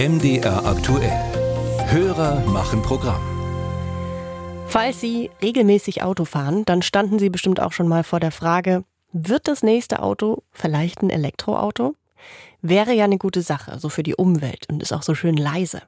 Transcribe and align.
MDR 0.00 0.64
aktuell. 0.64 1.12
Hörer 1.90 2.40
machen 2.46 2.80
Programm. 2.80 3.20
Falls 4.66 4.98
Sie 4.98 5.30
regelmäßig 5.42 6.02
Auto 6.02 6.24
fahren, 6.24 6.64
dann 6.64 6.80
standen 6.80 7.18
Sie 7.18 7.28
bestimmt 7.28 7.60
auch 7.60 7.72
schon 7.72 7.86
mal 7.86 8.02
vor 8.02 8.18
der 8.18 8.30
Frage, 8.30 8.84
wird 9.12 9.46
das 9.46 9.62
nächste 9.62 10.00
Auto 10.00 10.42
vielleicht 10.52 11.02
ein 11.02 11.10
Elektroauto? 11.10 11.96
Wäre 12.62 12.94
ja 12.94 13.04
eine 13.04 13.18
gute 13.18 13.42
Sache, 13.42 13.78
so 13.78 13.90
für 13.90 14.02
die 14.02 14.14
Umwelt 14.14 14.66
und 14.70 14.82
ist 14.82 14.94
auch 14.94 15.02
so 15.02 15.14
schön 15.14 15.36
leise. 15.36 15.82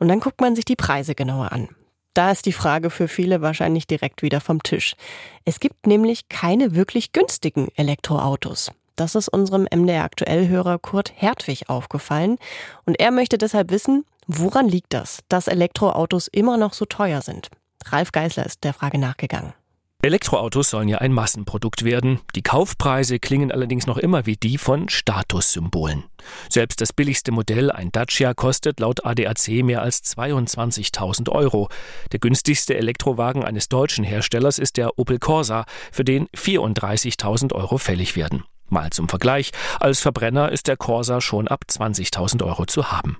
Und 0.00 0.08
dann 0.08 0.18
guckt 0.18 0.40
man 0.40 0.56
sich 0.56 0.64
die 0.64 0.74
Preise 0.74 1.14
genauer 1.14 1.52
an. 1.52 1.68
Da 2.14 2.32
ist 2.32 2.46
die 2.46 2.52
Frage 2.52 2.90
für 2.90 3.06
viele 3.06 3.42
wahrscheinlich 3.42 3.86
direkt 3.86 4.22
wieder 4.22 4.40
vom 4.40 4.60
Tisch. 4.64 4.96
Es 5.44 5.60
gibt 5.60 5.86
nämlich 5.86 6.28
keine 6.28 6.74
wirklich 6.74 7.12
günstigen 7.12 7.68
Elektroautos. 7.76 8.72
Das 8.96 9.14
ist 9.14 9.28
unserem 9.28 9.66
MDR 9.72 10.04
Aktuellhörer 10.04 10.78
Kurt 10.78 11.12
Hertwig 11.14 11.68
aufgefallen. 11.68 12.38
Und 12.84 12.98
er 12.98 13.10
möchte 13.10 13.38
deshalb 13.38 13.70
wissen, 13.70 14.04
woran 14.26 14.68
liegt 14.68 14.94
das, 14.94 15.20
dass 15.28 15.48
Elektroautos 15.48 16.28
immer 16.28 16.56
noch 16.56 16.72
so 16.72 16.86
teuer 16.86 17.20
sind? 17.20 17.50
Ralf 17.84 18.10
Geisler 18.10 18.46
ist 18.46 18.64
der 18.64 18.72
Frage 18.72 18.98
nachgegangen. 18.98 19.52
Elektroautos 20.02 20.70
sollen 20.70 20.88
ja 20.88 20.98
ein 20.98 21.12
Massenprodukt 21.12 21.82
werden. 21.82 22.20
Die 22.34 22.42
Kaufpreise 22.42 23.18
klingen 23.18 23.50
allerdings 23.50 23.86
noch 23.86 23.96
immer 23.96 24.24
wie 24.24 24.36
die 24.36 24.56
von 24.56 24.88
Statussymbolen. 24.88 26.04
Selbst 26.48 26.80
das 26.80 26.92
billigste 26.92 27.32
Modell, 27.32 27.72
ein 27.72 27.90
Dacia, 27.92 28.34
kostet 28.34 28.78
laut 28.78 29.04
ADAC 29.04 29.64
mehr 29.64 29.82
als 29.82 30.04
22.000 30.04 31.30
Euro. 31.30 31.68
Der 32.12 32.20
günstigste 32.20 32.76
Elektrowagen 32.76 33.42
eines 33.42 33.68
deutschen 33.68 34.04
Herstellers 34.04 34.58
ist 34.58 34.76
der 34.76 34.98
Opel 34.98 35.18
Corsa, 35.18 35.64
für 35.90 36.04
den 36.04 36.28
34.000 36.28 37.52
Euro 37.52 37.78
fällig 37.78 38.16
werden. 38.16 38.44
Mal 38.68 38.90
zum 38.90 39.08
Vergleich, 39.08 39.52
als 39.80 40.00
Verbrenner 40.00 40.50
ist 40.50 40.66
der 40.66 40.76
Corsa 40.76 41.20
schon 41.20 41.48
ab 41.48 41.64
20.000 41.68 42.44
Euro 42.44 42.66
zu 42.66 42.90
haben. 42.90 43.18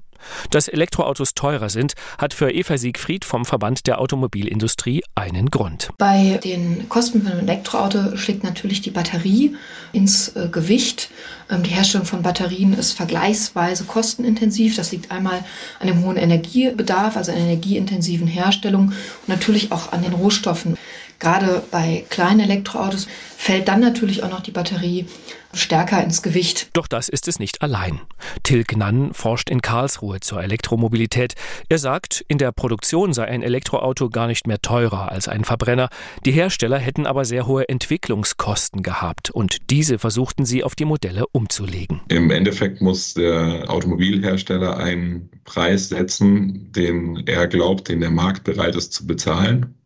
Dass 0.50 0.68
Elektroautos 0.68 1.34
teurer 1.34 1.68
sind, 1.68 1.94
hat 2.18 2.34
für 2.34 2.50
Eva 2.50 2.78
Siegfried 2.78 3.24
vom 3.24 3.44
Verband 3.44 3.86
der 3.86 4.00
Automobilindustrie 4.00 5.02
einen 5.14 5.50
Grund. 5.50 5.90
Bei 5.98 6.38
den 6.42 6.88
Kosten 6.88 7.22
von 7.22 7.32
einem 7.32 7.48
Elektroauto 7.48 8.16
schlägt 8.16 8.44
natürlich 8.44 8.80
die 8.80 8.90
Batterie 8.90 9.56
ins 9.92 10.34
äh, 10.36 10.48
Gewicht. 10.50 11.10
Ähm, 11.50 11.62
die 11.62 11.70
Herstellung 11.70 12.06
von 12.06 12.22
Batterien 12.22 12.72
ist 12.72 12.92
vergleichsweise 12.92 13.84
kostenintensiv. 13.84 14.76
Das 14.76 14.92
liegt 14.92 15.10
einmal 15.10 15.44
an 15.80 15.86
dem 15.86 16.04
hohen 16.04 16.16
Energiebedarf, 16.16 17.16
also 17.16 17.32
an 17.32 17.38
energieintensiven 17.38 18.26
Herstellung 18.26 18.88
und 18.88 19.28
natürlich 19.28 19.72
auch 19.72 19.92
an 19.92 20.02
den 20.02 20.12
Rohstoffen. 20.12 20.76
Gerade 21.18 21.62
bei 21.70 22.04
kleinen 22.10 22.40
Elektroautos 22.40 23.06
fällt 23.46 23.68
dann 23.68 23.78
natürlich 23.78 24.24
auch 24.24 24.30
noch 24.30 24.40
die 24.40 24.50
Batterie 24.50 25.06
stärker 25.54 26.02
ins 26.02 26.20
Gewicht. 26.20 26.68
Doch 26.72 26.88
das 26.88 27.08
ist 27.08 27.28
es 27.28 27.38
nicht 27.38 27.62
allein. 27.62 28.00
Till 28.42 28.64
Gnann 28.64 29.14
forscht 29.14 29.50
in 29.50 29.62
Karlsruhe 29.62 30.18
zur 30.18 30.42
Elektromobilität. 30.42 31.34
Er 31.68 31.78
sagt, 31.78 32.24
in 32.26 32.38
der 32.38 32.50
Produktion 32.50 33.12
sei 33.12 33.26
ein 33.26 33.44
Elektroauto 33.44 34.10
gar 34.10 34.26
nicht 34.26 34.48
mehr 34.48 34.60
teurer 34.60 35.12
als 35.12 35.28
ein 35.28 35.44
Verbrenner. 35.44 35.90
Die 36.24 36.32
Hersteller 36.32 36.78
hätten 36.78 37.06
aber 37.06 37.24
sehr 37.24 37.46
hohe 37.46 37.68
Entwicklungskosten 37.68 38.82
gehabt 38.82 39.30
und 39.30 39.70
diese 39.70 40.00
versuchten 40.00 40.44
sie 40.44 40.64
auf 40.64 40.74
die 40.74 40.84
Modelle 40.84 41.26
umzulegen. 41.30 42.00
Im 42.08 42.32
Endeffekt 42.32 42.80
muss 42.80 43.14
der 43.14 43.66
Automobilhersteller 43.68 44.76
einen 44.76 45.30
Preis 45.44 45.90
setzen, 45.90 46.72
den 46.72 47.22
er 47.28 47.46
glaubt, 47.46 47.88
den 47.88 48.00
der 48.00 48.10
Markt 48.10 48.42
bereit 48.42 48.74
ist 48.74 48.92
zu 48.92 49.06
bezahlen. 49.06 49.76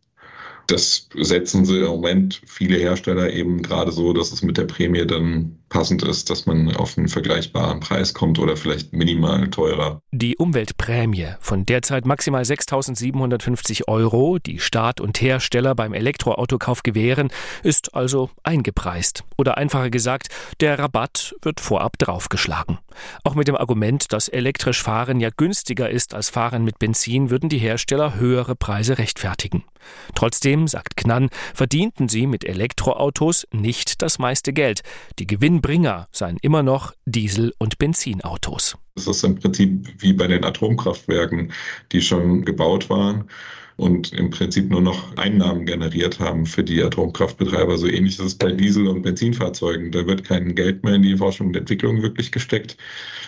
Das 0.71 1.09
setzen 1.15 1.65
sie 1.65 1.79
im 1.79 1.87
Moment 1.87 2.41
viele 2.45 2.77
Hersteller 2.77 3.31
eben 3.33 3.61
gerade 3.61 3.91
so, 3.91 4.13
dass 4.13 4.31
es 4.31 4.41
mit 4.41 4.57
der 4.57 4.65
Prämie 4.65 5.05
dann 5.05 5.60
passend 5.71 6.03
ist, 6.03 6.29
dass 6.29 6.45
man 6.45 6.75
auf 6.75 6.97
einen 6.97 7.07
vergleichbaren 7.07 7.79
Preis 7.79 8.13
kommt 8.13 8.37
oder 8.37 8.55
vielleicht 8.55 8.93
minimal 8.93 9.49
teurer. 9.49 10.01
Die 10.11 10.37
Umweltprämie 10.37 11.29
von 11.39 11.65
derzeit 11.65 12.05
maximal 12.05 12.43
6.750 12.43 13.87
Euro, 13.87 14.37
die 14.37 14.59
Staat 14.59 15.01
und 15.01 15.19
Hersteller 15.19 15.73
beim 15.73 15.93
Elektroautokauf 15.93 16.83
gewähren, 16.83 17.31
ist 17.63 17.95
also 17.95 18.29
eingepreist. 18.43 19.23
Oder 19.37 19.57
einfacher 19.57 19.89
gesagt, 19.89 20.27
der 20.59 20.77
Rabatt 20.77 21.35
wird 21.41 21.59
vorab 21.59 21.97
draufgeschlagen. 21.97 22.77
Auch 23.23 23.35
mit 23.35 23.47
dem 23.47 23.55
Argument, 23.55 24.11
dass 24.11 24.27
elektrisch 24.27 24.83
Fahren 24.83 25.19
ja 25.21 25.29
günstiger 25.35 25.89
ist 25.89 26.13
als 26.13 26.29
Fahren 26.29 26.63
mit 26.63 26.79
Benzin, 26.79 27.29
würden 27.29 27.49
die 27.49 27.57
Hersteller 27.57 28.15
höhere 28.15 28.55
Preise 28.55 28.97
rechtfertigen. 28.97 29.63
Trotzdem, 30.15 30.67
sagt 30.67 30.97
Knann, 30.97 31.29
verdienten 31.53 32.09
sie 32.09 32.27
mit 32.27 32.43
Elektroautos 32.43 33.47
nicht 33.51 34.01
das 34.01 34.19
meiste 34.19 34.53
Geld. 34.53 34.81
Die 35.19 35.27
Gewinnbringer 35.61 36.07
seien 36.11 36.37
immer 36.41 36.63
noch 36.63 36.93
Diesel- 37.05 37.53
und 37.59 37.77
Benzinautos. 37.77 38.77
Es 38.95 39.05
ist 39.05 39.23
im 39.23 39.35
Prinzip 39.35 39.87
wie 39.99 40.13
bei 40.13 40.25
den 40.25 40.43
Atomkraftwerken, 40.43 41.53
die 41.91 42.01
schon 42.01 42.43
gebaut 42.43 42.89
waren 42.89 43.29
und 43.77 44.13
im 44.13 44.29
Prinzip 44.29 44.69
nur 44.69 44.81
noch 44.81 45.15
Einnahmen 45.17 45.65
generiert 45.65 46.19
haben 46.19 46.45
für 46.45 46.63
die 46.63 46.81
Atomkraftbetreiber. 46.83 47.77
So 47.77 47.87
ähnlich 47.87 48.19
ist 48.19 48.25
es 48.25 48.35
bei 48.35 48.51
Diesel- 48.51 48.87
und 48.87 49.01
Benzinfahrzeugen. 49.01 49.91
Da 49.91 50.05
wird 50.05 50.23
kein 50.23 50.55
Geld 50.55 50.83
mehr 50.83 50.95
in 50.95 51.03
die 51.03 51.17
Forschung 51.17 51.47
und 51.47 51.57
Entwicklung 51.57 52.01
wirklich 52.01 52.31
gesteckt. 52.31 52.77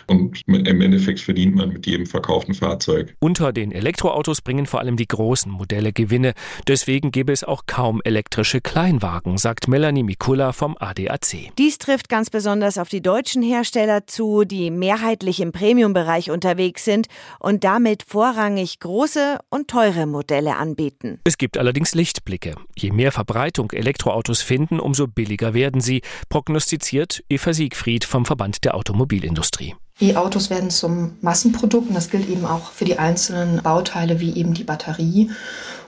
Und 0.08 0.42
im 0.48 0.82
Endeffekt 0.82 1.22
verdient 1.22 1.56
man 1.56 1.70
mit 1.70 1.88
jedem 1.88 2.06
verkauften 2.06 2.54
Fahrzeug. 2.54 3.16
Unter 3.20 3.54
den 3.54 3.72
Elektroautos 3.72 4.42
bringen 4.42 4.66
vor 4.66 4.82
allem 4.82 4.98
die 4.98 5.08
großen 5.08 5.52
Modelle 5.52 5.94
Gewinne. 5.94 6.34
Deswegen 6.68 7.12
gäbe 7.12 7.32
es 7.32 7.44
auch 7.44 7.64
kaum 7.66 8.02
elektrische 8.04 8.60
Kleinwagen, 8.60 9.38
sagt 9.38 9.70
Melanie 9.70 10.04
Mikula 10.04 10.52
vom 10.52 10.76
ADAC. 10.78 11.52
Dies 11.58 11.78
trifft 11.78 12.10
ganz 12.10 12.30
besonders 12.30 12.78
auf 12.78 12.90
die 12.90 13.02
deutschen 13.02 13.42
Hersteller 13.42 14.06
zu, 14.08 14.44
die 14.44 14.72
mehrheitlich 14.72 15.40
im 15.40 15.54
Premium-Bereich 15.54 16.32
unterwegs 16.32 16.84
sind 16.84 17.08
und 17.40 17.64
damit 17.64 18.04
vorrangig 18.04 18.80
große 18.80 19.40
und 19.50 19.70
teure 19.70 20.06
Modelle 20.06 20.33
Modelle 20.34 20.58
anbieten. 20.58 21.20
Es 21.26 21.38
gibt 21.38 21.60
allerdings 21.60 21.94
Lichtblicke. 21.94 22.56
Je 22.76 22.92
mehr 22.92 23.12
Verbreitung 23.12 23.72
Elektroautos 23.72 24.42
finden, 24.42 24.80
umso 24.80 25.08
billiger 25.08 25.54
werden 25.54 25.80
sie, 25.80 26.02
prognostiziert 26.30 27.24
Eva 27.30 27.54
Siegfried 27.54 28.04
vom 28.04 28.26
Verband 28.26 28.66
der 28.66 28.74
Automobilindustrie. 28.74 29.76
E-Autos 30.00 30.50
werden 30.50 30.72
zum 30.72 31.18
Massenprodukt 31.22 31.90
und 31.90 31.94
das 31.94 32.10
gilt 32.10 32.28
eben 32.28 32.46
auch 32.46 32.72
für 32.72 32.86
die 32.86 32.98
einzelnen 32.98 33.62
Bauteile 33.62 34.20
wie 34.20 34.36
eben 34.36 34.56
die 34.56 34.64
Batterie. 34.64 35.30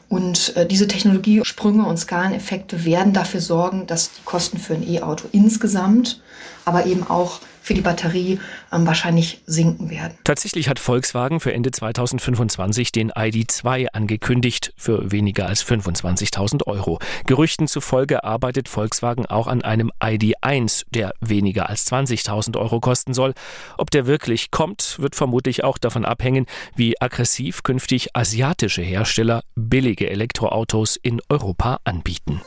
Und 0.10 0.56
äh, 0.56 0.68
diese 0.68 0.88
Technologiesprünge 0.88 1.84
und 1.84 1.98
Skaleneffekte 1.98 2.86
werden 2.86 3.14
dafür 3.14 3.42
sorgen, 3.42 3.88
dass 3.88 4.12
die 4.12 4.22
Kosten 4.26 4.60
für 4.60 4.76
ein 4.76 4.88
E-Auto 4.88 5.28
insgesamt, 5.32 6.22
aber 6.66 6.86
eben 6.86 7.02
auch 7.08 7.40
für 7.66 7.74
die 7.74 7.82
Batterie 7.82 8.40
ähm, 8.72 8.86
wahrscheinlich 8.86 9.42
sinken 9.48 9.90
werden. 9.90 10.14
Tatsächlich 10.24 10.70
hat 10.70 10.78
Volkswagen 10.78 11.40
für 11.40 11.52
Ende 11.52 11.72
2025 11.72 12.92
den 12.92 13.12
ID2 13.12 13.88
angekündigt 13.92 14.72
für 14.78 15.12
weniger 15.12 15.48
als 15.48 15.66
25.000 15.66 16.68
Euro. 16.68 17.00
Gerüchten 17.26 17.68
zufolge 17.68 18.24
arbeitet 18.24 18.70
Volkswagen 18.70 19.26
auch 19.26 19.48
an 19.48 19.64
einem 19.64 19.92
ID1, 20.00 20.86
der 20.92 21.16
weniger 21.22 21.68
als 21.68 21.92
20.000 21.92 22.56
Euro 22.56 22.80
kosten 22.80 23.16
soll. 23.16 23.34
Ob 23.80 23.90
der 23.90 24.06
wirklich 24.06 24.52
kommt, 24.52 25.00
wird 25.00 25.16
vermutlich 25.16 25.64
auch 25.64 25.80
davon 25.80 26.06
abhängen, 26.06 26.46
wie 26.76 27.02
aggressiv 27.02 27.64
künftig 27.64 28.16
asiatische 28.16 28.84
Hersteller 28.84 29.42
billige 29.56 30.08
Elektroautos 30.08 30.98
in 30.98 31.20
Europa 31.30 31.80
anbieten. 31.84 32.42